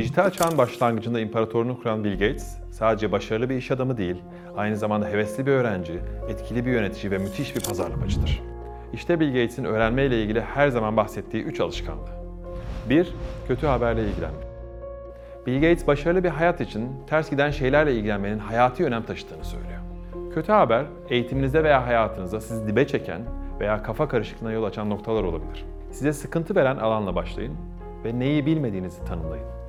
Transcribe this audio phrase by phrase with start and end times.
[0.00, 4.16] Dijital çağın başlangıcında imparatorluğunu kuran Bill Gates, sadece başarılı bir iş adamı değil,
[4.56, 8.42] aynı zamanda hevesli bir öğrenci, etkili bir yönetici ve müthiş bir pazarlamacıdır.
[8.92, 12.10] İşte Bill Gates'in öğrenmeyle ilgili her zaman bahsettiği üç alışkanlığı.
[12.90, 13.14] 1.
[13.48, 14.46] Kötü haberle ilgilenmek.
[15.46, 19.80] Bill Gates başarılı bir hayat için ters giden şeylerle ilgilenmenin hayati önem taşıdığını söylüyor.
[20.34, 23.20] Kötü haber, eğitiminizde veya hayatınızda sizi dibe çeken
[23.60, 25.64] veya kafa karışıklığına yol açan noktalar olabilir.
[25.90, 27.56] Size sıkıntı veren alanla başlayın
[28.04, 29.60] ve neyi bilmediğinizi tanımlayın.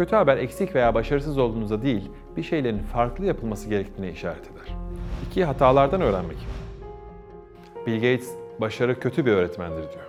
[0.00, 4.76] Kötü haber eksik veya başarısız olduğunuzda değil, bir şeylerin farklı yapılması gerektiğine işaret eder.
[5.30, 5.44] 2.
[5.44, 6.36] Hatalardan öğrenmek.
[7.86, 10.06] Bill Gates, başarı kötü bir öğretmendir diyor.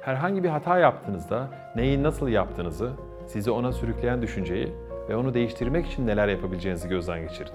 [0.00, 2.90] Herhangi bir hata yaptığınızda neyi nasıl yaptığınızı,
[3.26, 4.72] sizi ona sürükleyen düşünceyi
[5.08, 7.52] ve onu değiştirmek için neler yapabileceğinizi gözden geçirin.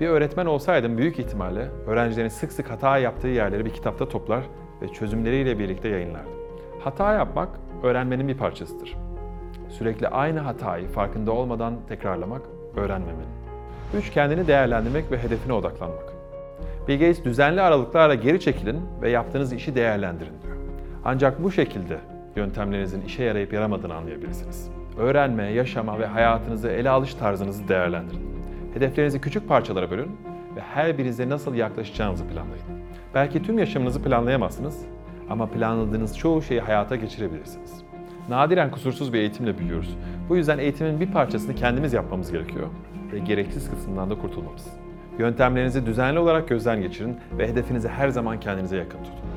[0.00, 4.42] Bir öğretmen olsaydım büyük ihtimalle öğrencilerin sık sık hata yaptığı yerleri bir kitapta toplar
[4.82, 6.32] ve çözümleriyle birlikte yayınlardım.
[6.84, 7.48] Hata yapmak
[7.82, 9.09] öğrenmenin bir parçasıdır.
[9.68, 12.42] Sürekli aynı hatayı farkında olmadan tekrarlamak
[12.76, 13.40] öğrenmemenin.
[13.98, 14.10] 3.
[14.10, 16.12] Kendini değerlendirmek ve hedefine odaklanmak.
[16.88, 20.56] Bill Gates düzenli aralıklarla geri çekilin ve yaptığınız işi değerlendirin diyor.
[21.04, 21.98] Ancak bu şekilde
[22.36, 24.70] yöntemlerinizin işe yarayıp yaramadığını anlayabilirsiniz.
[24.98, 28.30] Öğrenme, yaşama ve hayatınızı ele alış tarzınızı değerlendirin.
[28.74, 30.16] Hedeflerinizi küçük parçalara bölün
[30.56, 32.64] ve her birinize nasıl yaklaşacağınızı planlayın.
[33.14, 34.84] Belki tüm yaşamınızı planlayamazsınız
[35.30, 37.89] ama planladığınız çoğu şeyi hayata geçirebilirsiniz.
[38.30, 39.96] Nadiren kusursuz bir eğitimle büyüyoruz.
[40.28, 42.66] Bu yüzden eğitimin bir parçasını kendimiz yapmamız gerekiyor
[43.12, 44.66] ve gereksiz kısımdan da kurtulmamız.
[45.18, 49.29] Yöntemlerinizi düzenli olarak gözden geçirin ve hedefinizi her zaman kendinize yakın tutun.